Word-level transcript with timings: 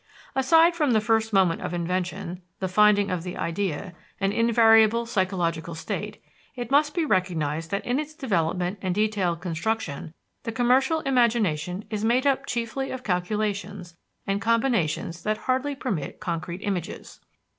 Aside 0.35 0.75
from 0.75 0.93
the 0.93 0.99
first 0.99 1.31
moment 1.31 1.61
of 1.61 1.75
invention, 1.75 2.41
the 2.57 2.67
finding 2.67 3.11
of 3.11 3.21
the 3.21 3.37
idea 3.37 3.93
an 4.19 4.31
invariable 4.31 5.05
psychological 5.05 5.75
state 5.75 6.19
it 6.55 6.71
must 6.71 6.95
be 6.95 7.05
recognized 7.05 7.69
that 7.69 7.85
in 7.85 7.99
its 7.99 8.15
development 8.15 8.79
and 8.81 8.95
detailed 8.95 9.41
construction 9.41 10.15
the 10.41 10.51
commercial 10.51 11.01
imagination 11.01 11.85
is 11.91 12.03
made 12.03 12.25
up 12.25 12.47
chiefly 12.47 12.89
of 12.89 13.03
calculations 13.03 13.95
and 14.25 14.41
combinations 14.41 15.21
that 15.21 15.37
hardly 15.37 15.75
permit 15.75 16.19
concrete 16.19 16.63
images. 16.63 17.19